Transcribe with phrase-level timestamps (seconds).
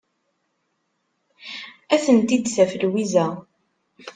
[1.93, 3.27] Ad tent-id-taf Lwiza.